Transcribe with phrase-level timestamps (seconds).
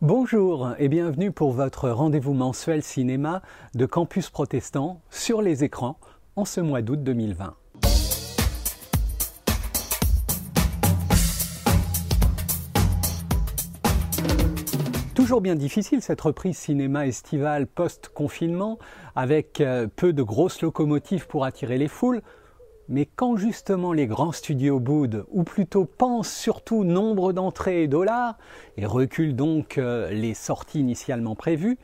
[0.00, 3.42] Bonjour et bienvenue pour votre rendez-vous mensuel cinéma
[3.74, 5.98] de Campus Protestant sur les écrans
[6.36, 7.56] en ce mois d'août 2020.
[15.16, 18.78] Toujours bien difficile cette reprise cinéma estivale post-confinement
[19.16, 22.22] avec euh, peu de grosses locomotives pour attirer les foules,
[22.88, 28.36] mais quand justement les grands studios boudent, ou plutôt pensent surtout nombre d'entrées et dollars,
[28.76, 31.78] et reculent donc euh, les sorties initialement prévues,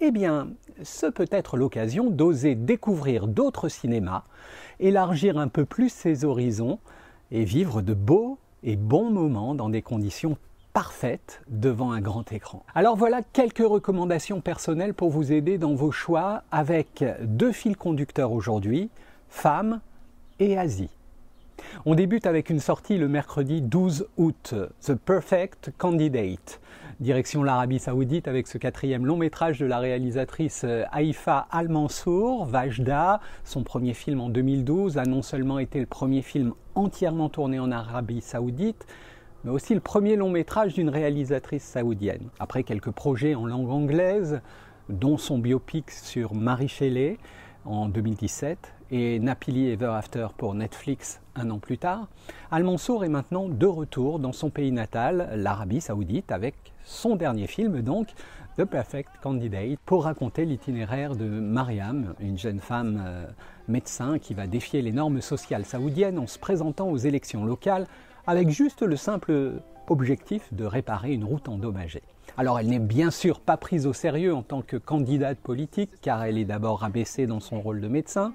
[0.00, 0.48] eh bien,
[0.82, 4.24] ce peut être l'occasion d'oser découvrir d'autres cinémas,
[4.78, 6.78] élargir un peu plus ses horizons,
[7.30, 10.36] et vivre de beaux et bons moments dans des conditions
[10.72, 12.64] parfaites devant un grand écran.
[12.74, 18.32] Alors voilà quelques recommandations personnelles pour vous aider dans vos choix avec deux fils conducteurs
[18.32, 18.88] aujourd'hui,
[19.28, 19.80] femmes
[20.38, 20.90] et Asie.
[21.84, 26.60] On débute avec une sortie le mercredi 12 août, The Perfect Candidate,
[27.00, 33.20] direction l'Arabie Saoudite avec ce quatrième long métrage de la réalisatrice euh, Haïfa Al-Mansour, Vajda.
[33.44, 37.70] Son premier film en 2012 a non seulement été le premier film entièrement tourné en
[37.70, 38.86] Arabie Saoudite,
[39.44, 42.28] mais aussi le premier long métrage d'une réalisatrice saoudienne.
[42.40, 44.40] Après quelques projets en langue anglaise,
[44.88, 47.18] dont son biopic sur Marie Shelley
[47.64, 52.08] en 2017, et Napili Ever After pour Netflix un an plus tard,
[52.50, 57.82] Al-Mansour est maintenant de retour dans son pays natal, l'Arabie saoudite, avec son dernier film
[57.82, 58.08] donc,
[58.56, 63.26] The Perfect Candidate, pour raconter l'itinéraire de Mariam, une jeune femme euh,
[63.68, 67.86] médecin qui va défier les normes sociales saoudiennes en se présentant aux élections locales
[68.26, 72.02] avec juste le simple objectif de réparer une route endommagée.
[72.36, 76.22] Alors elle n'est bien sûr pas prise au sérieux en tant que candidate politique, car
[76.24, 78.34] elle est d'abord abaissée dans son rôle de médecin,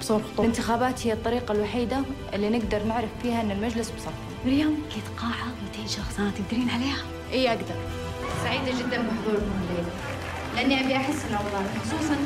[0.00, 0.40] بصور خطوط.
[0.40, 1.96] الانتخابات هي الطريقة الوحيدة
[2.34, 4.12] اللي نقدر نعرف فيها إن المجلس بصف
[4.46, 5.46] مريم كيت قاعة؟
[5.78, 6.96] 200 شخص أنا تقدرين عليها؟
[7.32, 7.74] إي أقدر.
[8.44, 9.90] سعيدة جدا بحضوركم الليلة.
[10.56, 12.16] لأني أبي احسن أوضاعي خصوصا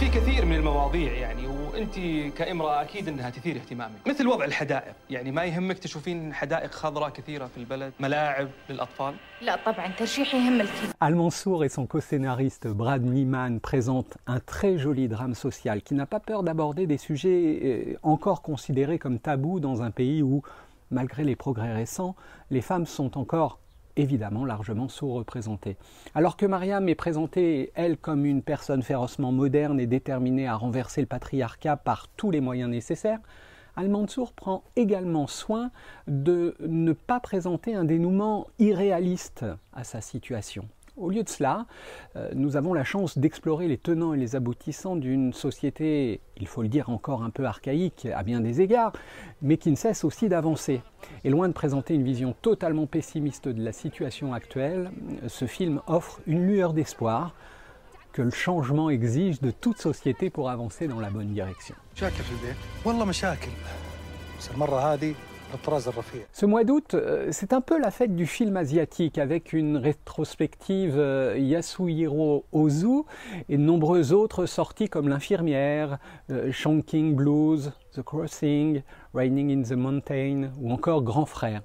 [0.00, 1.99] في كثير من المواضيع يعني وانت
[2.37, 7.45] كامراه اكيد انها تثير اهتمامك مثل وضع الحدائق يعني ما يهمك تشوفين حدائق خضراء كثيره
[7.45, 13.03] في البلد ملاعب للاطفال لا طبعا ترشيحي يهم الكل Al Mansour et son co-scénariste Brad
[13.03, 17.97] Niman présentent un très joli drame social qui n'a pas peur d'aborder des sujets euh,
[18.03, 20.41] encore considérés comme tabous dans un pays où,
[20.91, 22.15] malgré les progrès récents,
[22.49, 23.59] les femmes sont encore
[23.96, 25.76] évidemment largement sous-représentée.
[26.14, 31.00] Alors que Mariam est présentée, elle, comme une personne férocement moderne et déterminée à renverser
[31.00, 33.20] le patriarcat par tous les moyens nécessaires,
[33.76, 35.70] Al-Mansour prend également soin
[36.06, 40.68] de ne pas présenter un dénouement irréaliste à sa situation.
[40.96, 41.66] Au lieu de cela,
[42.16, 46.60] euh, nous avons la chance d'explorer les tenants et les aboutissants d'une société, il faut
[46.60, 48.92] le dire encore un peu archaïque à bien des égards,
[49.40, 50.82] mais qui ne cesse aussi d'avancer.
[51.24, 54.90] Et loin de présenter une vision totalement pessimiste de la situation actuelle,
[55.28, 57.34] ce film offre une lueur d'espoir
[58.12, 61.74] que le changement exige de toute société pour avancer dans la bonne direction.
[66.32, 70.94] Ce mois d'août, euh, c'est un peu la fête du film asiatique avec une rétrospective
[70.96, 73.02] euh, Yasuhiro Ozu
[73.48, 75.98] et de nombreuses autres sorties comme L'infirmière,
[76.30, 78.82] euh, Chongqing Blues, The Crossing,
[79.14, 81.62] Raining in the Mountain ou encore Grand Frère.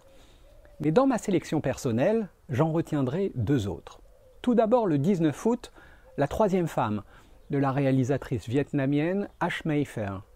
[0.80, 4.02] Mais dans ma sélection personnelle, j'en retiendrai deux autres.
[4.42, 5.72] Tout d'abord le 19 août,
[6.18, 7.04] La troisième femme
[7.50, 10.27] de la réalisatrice vietnamienne Ash Mayfair.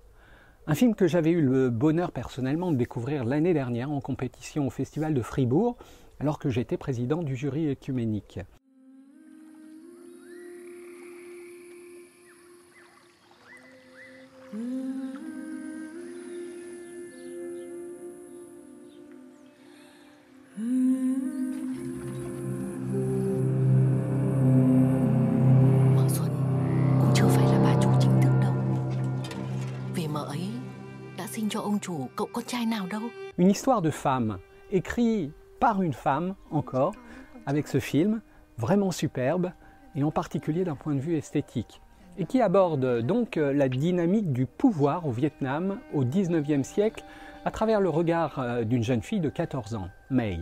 [0.72, 4.70] Un film que j'avais eu le bonheur personnellement de découvrir l'année dernière en compétition au
[4.70, 5.76] Festival de Fribourg,
[6.22, 7.76] alors que j'étais président du jury
[33.38, 34.38] Une histoire de femme,
[34.72, 35.32] écrite
[35.62, 36.94] par une femme encore,
[37.46, 38.22] avec ce film,
[38.58, 39.52] vraiment superbe,
[39.96, 41.82] et en particulier d'un point de vue esthétique,
[42.18, 47.06] et qui aborde donc euh, la dynamique du pouvoir au Vietnam au XIXe siècle
[47.46, 50.40] à travers le regard euh, d'une jeune fille de 14 ans, May.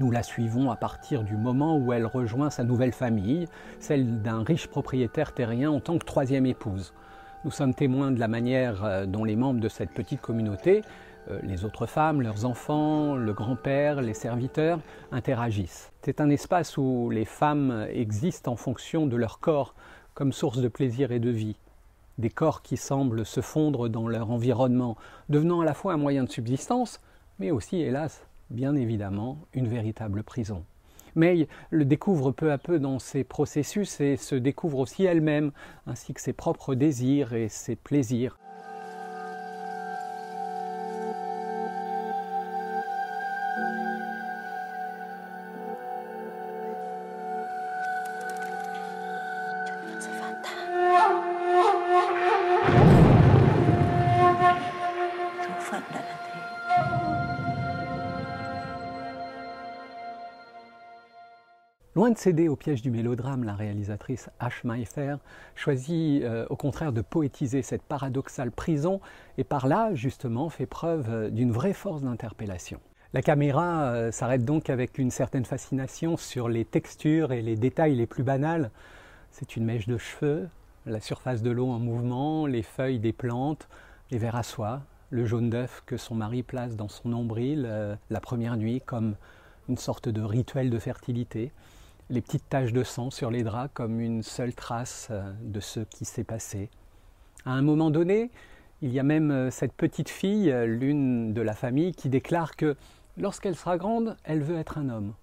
[0.00, 3.46] Nous la suivons à partir du moment où elle rejoint sa nouvelle famille,
[3.78, 6.92] celle d'un riche propriétaire terrien en tant que troisième épouse.
[7.42, 10.82] Nous sommes témoins de la manière euh, dont les membres de cette petite communauté,
[11.30, 14.78] euh, les autres femmes, leurs enfants, le grand-père, les serviteurs,
[15.10, 15.90] interagissent.
[16.02, 19.74] C'est un espace où les femmes existent en fonction de leur corps
[20.12, 21.56] comme source de plaisir et de vie.
[22.18, 24.98] Des corps qui semblent se fondre dans leur environnement,
[25.30, 27.00] devenant à la fois un moyen de subsistance,
[27.38, 30.62] mais aussi, hélas, bien évidemment, une véritable prison.
[31.14, 35.52] May le découvre peu à peu dans ses processus et se découvre aussi elle-même,
[35.86, 38.36] ainsi que ses propres désirs et ses plaisirs.
[62.00, 64.30] Loin de céder au piège du mélodrame, la réalisatrice
[64.64, 65.18] Mayfair
[65.54, 69.02] choisit euh, au contraire de poétiser cette paradoxale prison
[69.36, 72.80] et par là, justement, fait preuve euh, d'une vraie force d'interpellation.
[73.12, 77.96] La caméra euh, s'arrête donc avec une certaine fascination sur les textures et les détails
[77.96, 78.70] les plus banals.
[79.30, 80.48] C'est une mèche de cheveux,
[80.86, 83.68] la surface de l'eau en mouvement, les feuilles des plantes,
[84.10, 84.80] les vers à soie,
[85.10, 89.16] le jaune d'œuf que son mari place dans son nombril la première nuit comme
[89.68, 91.52] une sorte de rituel de fertilité
[92.10, 95.80] les petites taches de sang sur les draps comme une seule trace euh, de ce
[95.80, 96.68] qui s'est passé.
[97.46, 98.30] À un moment donné,
[98.82, 102.56] il y a même euh, cette petite fille, euh, l'une de la famille, qui déclare
[102.56, 102.76] que
[103.16, 105.14] lorsqu'elle sera grande, elle veut être un homme.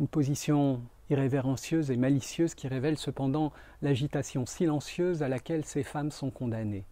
[0.00, 0.80] Une position
[1.10, 6.86] irrévérencieuse et malicieuse qui révèle cependant l'agitation silencieuse à laquelle ces femmes sont condamnées.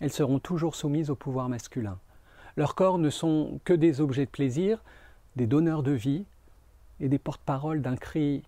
[0.00, 1.98] Elles seront toujours soumises au pouvoir masculin.
[2.56, 4.82] Leurs corps ne sont que des objets de plaisir,
[5.36, 6.24] des donneurs de vie
[6.98, 8.42] et des porte-paroles d'un cri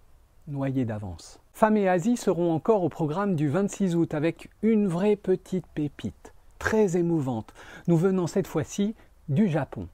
[0.48, 1.40] noyé d'avance.
[1.52, 6.32] Femmes et Asie seront encore au programme du 26 août avec une vraie petite pépite,
[6.58, 7.52] très émouvante,
[7.86, 8.94] nous venant cette fois-ci
[9.28, 9.88] du Japon.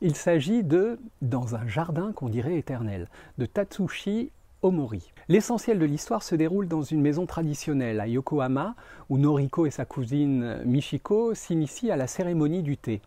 [0.00, 3.08] Il s'agit de Dans un jardin qu'on dirait éternel,
[3.38, 4.30] de Tatsushi
[4.62, 5.12] Omori.
[5.28, 8.74] L'essentiel de l'histoire se déroule dans une maison traditionnelle à Yokohama,
[9.08, 13.00] où Noriko et sa cousine Michiko s'initient à la cérémonie du thé.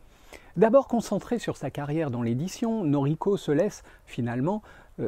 [0.55, 4.61] D'abord concentrée sur sa carrière dans l'édition, Noriko se laisse finalement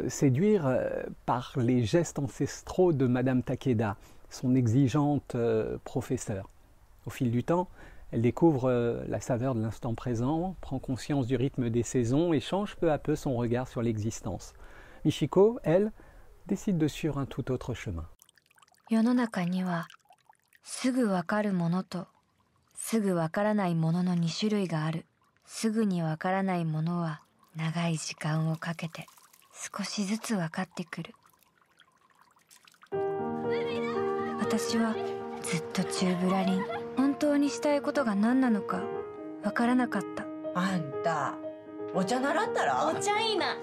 [0.08, 3.98] séduire euh, par les gestes ancestraux de Madame Takeda,
[4.30, 6.50] son exigeante euh, professeure.
[7.06, 7.68] Au fil du temps,
[8.12, 12.76] elle découvre la saveur de l'instant présent, prend conscience du rythme des saisons et change
[12.78, 14.54] peu à peu son regard sur l'existence.
[15.04, 15.92] Michiko, elle,
[16.48, 18.06] décide de suivre un tout autre chemin.
[29.58, 31.16] 少しずつ分かってくる。
[34.40, 34.94] 私は
[35.42, 36.66] ずっとチューブラリン
[36.98, 38.82] 本当にしたいことが何なのか
[39.44, 40.26] 分からなかった。
[40.54, 41.36] あんた
[41.94, 42.86] お茶習ったら？
[42.86, 43.56] お茶いいな。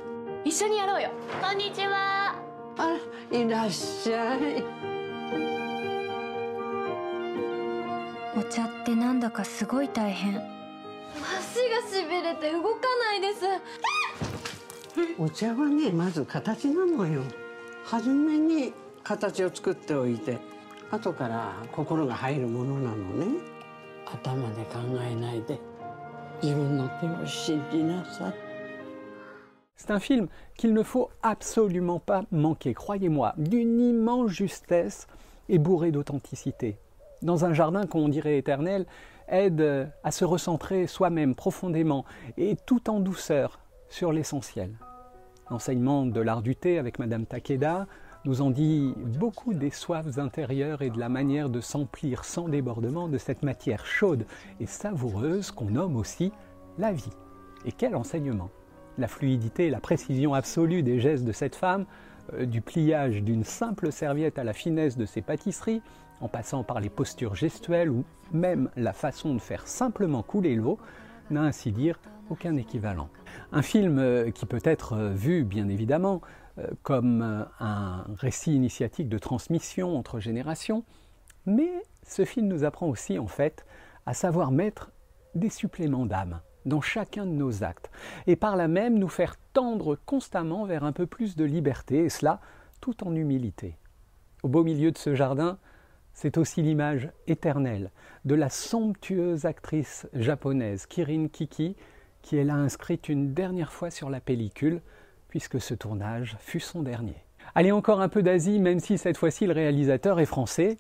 [0.45, 1.11] 一緒にやろうよ。
[1.43, 2.37] こんにちは。
[2.79, 2.97] あ
[3.31, 4.65] いらっしゃい。
[8.35, 10.37] お茶ってなんだかすごい大変。
[10.37, 12.81] 足がしびれて動か
[13.11, 13.45] ないです。
[15.70, 17.22] ねまず形なのよ
[17.86, 18.74] 初めに
[19.04, 20.38] 形を作っておいて
[20.92, 23.40] 後から心が入るものなのね
[24.06, 25.60] 頭で考えないで
[26.42, 28.34] 自分の手を信じなさい
[29.80, 35.06] C'est un film qu'il ne faut absolument pas manquer, croyez-moi, d'une immense justesse
[35.50, 36.80] et bourré d'authenticité.
[37.22, 38.88] Dans un jardin qu'on dirait éternel,
[39.28, 42.06] aide à se recentrer soi-même profondément
[42.38, 43.60] et tout en douceur
[43.93, 44.71] sur l'essentiel.
[45.51, 47.87] L'enseignement de l'art du thé avec Madame Takeda
[48.25, 53.09] nous en dit beaucoup des soifs intérieures et de la manière de s'emplir sans débordement
[53.09, 54.25] de cette matière chaude
[54.61, 56.33] et savoureuse qu'on nomme aussi
[56.79, 57.11] la vie.
[57.67, 58.49] Et quel enseignement
[58.97, 61.85] La fluidité et la précision absolue des gestes de cette femme,
[62.33, 65.83] euh, du pliage d'une simple serviette à la finesse de ses pâtisseries,
[66.23, 70.79] en passant par les postures gestuelles ou même la façon de faire simplement couler l'eau,
[71.31, 71.99] n'a ainsi dire
[72.31, 73.09] aucun équivalent.
[73.53, 76.21] Un film euh, qui peut être euh, vu, bien évidemment,
[76.59, 80.85] euh, comme un récit initiatique de transmission entre générations,
[81.47, 81.71] mais
[82.07, 83.65] ce film nous apprend aussi, en fait,
[84.07, 84.91] à savoir mettre
[85.35, 87.91] des suppléments d'âme dans chacun de nos actes,
[88.27, 92.09] et par là même nous faire tendre constamment vers un peu plus de liberté, et
[92.09, 92.41] cela
[92.81, 93.77] tout en humilité.
[94.43, 95.59] Au beau milieu de ce jardin,
[96.13, 97.91] c'est aussi l'image éternelle
[98.25, 101.77] de la somptueuse actrice japonaise Kirin Kiki,
[102.23, 104.81] qui est là inscrite une dernière fois sur la pellicule,
[105.29, 107.17] puisque ce tournage fut son dernier.
[107.55, 110.77] Allez encore un peu d'Asie, même si cette fois-ci le réalisateur est français,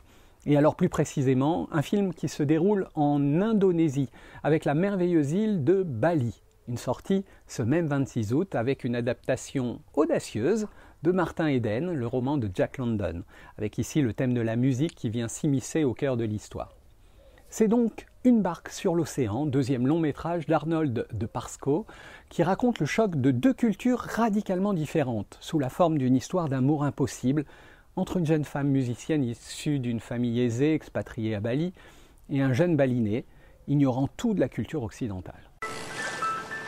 [0.47, 4.11] et alors plus précisément un film qui se déroule en Indonésie,
[4.43, 6.43] avec la merveilleuse île de Bali.
[6.69, 10.69] Une sortie ce même 26 août avec une adaptation audacieuse
[11.03, 13.23] de Martin Eden, le roman de Jack London,
[13.59, 16.75] avec ici le thème de la musique qui vient s'immiscer au cœur de l'histoire.
[17.49, 21.87] C'est donc Une barque sur l'océan, deuxième long métrage d'Arnold de Parsco,
[22.29, 26.85] qui raconte le choc de deux cultures radicalement différentes, sous la forme d'une histoire d'amour
[26.85, 27.45] impossible
[27.97, 31.73] entre une jeune femme musicienne issue d'une famille aisée expatriée à Bali
[32.31, 33.25] et un jeune balinais
[33.69, 35.51] ignorant tout de la culture occidentale.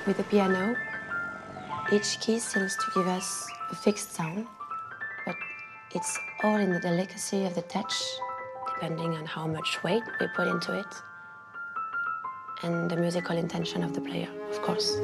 [0.07, 0.75] With the piano,
[1.93, 3.09] each key seems to give
[3.71, 4.47] a fixed sound,
[5.27, 5.37] but
[5.95, 7.95] it's all in the delicacy of the touch,
[8.75, 10.87] depending on how much weight we put into it,
[12.63, 14.99] and the musical intention of the player, of course.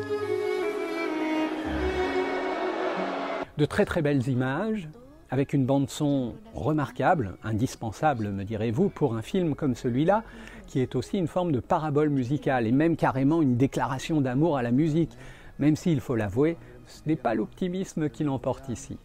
[3.56, 4.88] De très très belles images,
[5.30, 10.24] avec une bande-son remarquable, indispensable, me direz-vous, pour un film comme celui-là,
[10.66, 14.62] qui est aussi une forme de parabole musicale et même carrément une déclaration d'amour à
[14.62, 15.16] la musique,
[15.58, 16.56] même s'il faut l'avouer,
[16.90, 18.98] ce n'est pas l'optimisme qui l'emporte ici.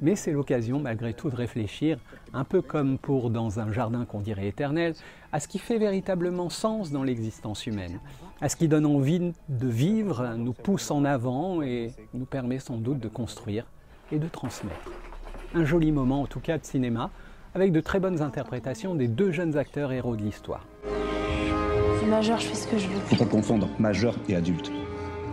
[0.00, 1.98] Mais c'est l'occasion malgré tout de réfléchir,
[2.32, 4.94] un peu comme pour dans un jardin qu'on dirait éternel,
[5.32, 7.98] à ce qui fait véritablement sens dans l'existence humaine,
[8.40, 12.76] à ce qui donne envie de vivre, nous pousse en avant et nous permet sans
[12.76, 13.66] doute de construire
[14.12, 14.92] et de transmettre.
[15.54, 17.10] Un joli moment en tout cas de cinéma,
[17.54, 20.64] avec de très bonnes interprétations des deux jeunes acteurs héros de l'histoire.
[21.98, 23.00] C'est majeur, je fais ce que je veux.
[23.00, 24.70] Faut pas confondre majeur et adulte.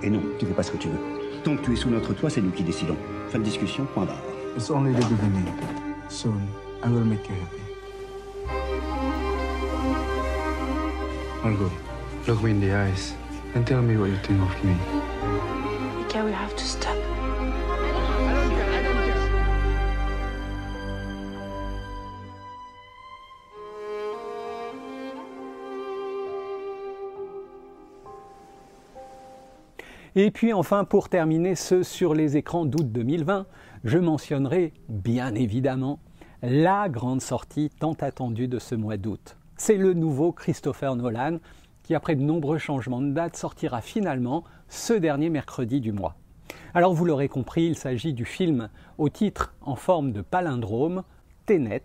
[0.02, 1.15] Et non, tu fais pas ce que tu veux.
[1.46, 2.98] Tant que tu es sous notre toit, c'est nous qui décidons.
[3.30, 4.18] Fin de discussion, point barre.
[4.58, 5.46] It's only the beginning.
[6.10, 6.42] Soon,
[6.84, 7.62] I will make you happy.
[11.44, 11.72] Margot,
[12.25, 13.14] look me in the eyes
[13.54, 14.75] and tell me what you think of me.
[16.06, 17.05] Okay, we have to stop.
[30.18, 33.48] Et puis enfin, pour terminer ce sur les écrans d'août 2020,
[33.84, 36.00] je mentionnerai bien évidemment
[36.42, 39.36] la grande sortie tant attendue de ce mois d'août.
[39.58, 41.40] C'est le nouveau Christopher Nolan
[41.84, 46.16] qui, après de nombreux changements de date, sortira finalement ce dernier mercredi du mois.
[46.74, 51.04] Alors vous l'aurez compris, il s'agit du film au titre en forme de palindrome,
[51.46, 51.84] Ténet.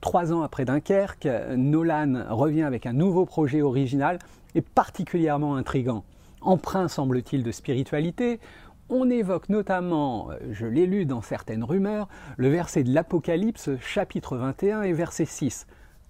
[0.00, 4.18] Trois ans après Dunkerque, Nolan revient avec un nouveau projet original
[4.54, 6.04] et particulièrement intrigant
[6.40, 8.40] empreint, semble-t-il, de spiritualité.
[8.88, 14.82] On évoque notamment, je l'ai lu dans certaines rumeurs, le verset de l'Apocalypse, chapitre 21
[14.82, 15.66] et verset 6.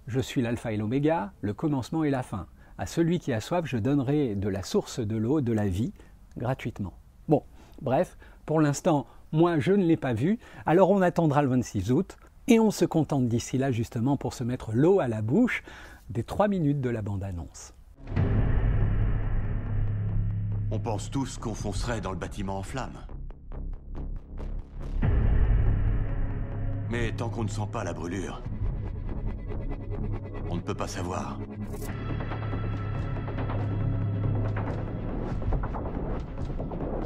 [0.07, 2.47] Je suis l'alpha et l'oméga, le commencement et la fin.
[2.77, 5.93] À celui qui a soif, je donnerai de la source de l'eau, de la vie,
[6.37, 6.93] gratuitement.
[7.27, 7.43] Bon,
[7.81, 12.17] bref, pour l'instant, moi je ne l'ai pas vu, alors on attendra le 26 août,
[12.47, 15.63] et on se contente d'ici là justement pour se mettre l'eau à la bouche
[16.09, 17.73] des trois minutes de la bande-annonce.
[20.73, 23.05] On pense tous qu'on foncerait dans le bâtiment en flammes.
[26.89, 28.41] Mais tant qu'on ne sent pas la brûlure,
[30.49, 31.37] on ne peut pas savoir.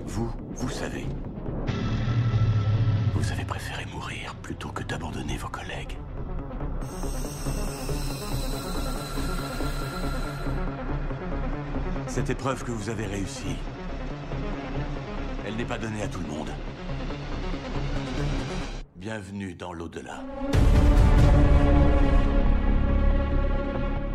[0.05, 1.07] Vous, vous savez.
[3.15, 5.97] Vous avez préféré mourir plutôt que d'abandonner vos collègues.
[12.15, 13.57] Cette épreuve que vous avez réussie,
[15.45, 16.47] elle n'est pas donnée à tout le monde.
[18.95, 20.23] Bienvenue dans l'au-delà.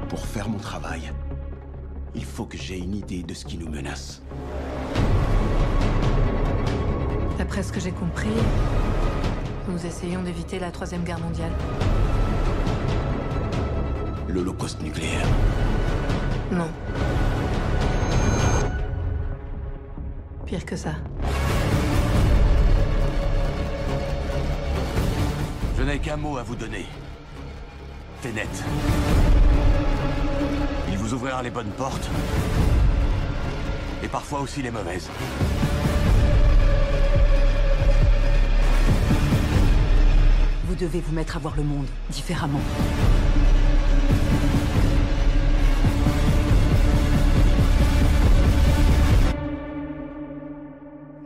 [0.08, 1.12] Pour faire mon travail,
[2.14, 4.22] il faut que j'ai une idée de ce qui nous menace.
[7.36, 8.30] D'après ce que j'ai compris,
[9.68, 11.52] nous essayons d'éviter la Troisième Guerre mondiale.
[14.26, 15.26] L'Holocauste nucléaire.
[16.50, 16.70] Non.
[20.50, 20.94] Pire que ça.
[25.78, 26.86] Je n'ai qu'un mot à vous donner.
[28.20, 28.48] Ténet.
[30.88, 32.10] Il vous ouvrira les bonnes portes.
[34.02, 35.08] Et parfois aussi les mauvaises.
[40.64, 42.58] Vous devez vous mettre à voir le monde différemment.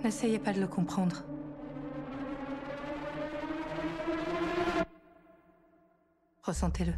[0.05, 1.25] N'essayez pas de le comprendre.
[6.43, 6.93] Ressentez-le.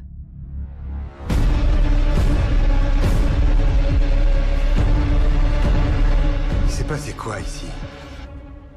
[6.64, 7.66] Il s'est passé quoi ici?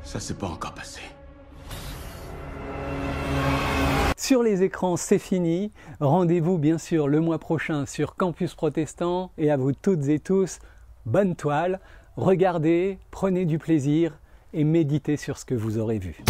[0.04, 1.02] Ça s'est pas encore passé.
[4.16, 5.72] Sur les écrans, c'est fini.
[6.00, 10.60] Rendez-vous bien sûr le mois prochain sur Campus Protestant et à vous toutes et tous,
[11.08, 11.80] bonne toile
[12.20, 14.20] regardez, prenez du plaisir
[14.54, 16.24] et méditez sur ce que vous aurez vu.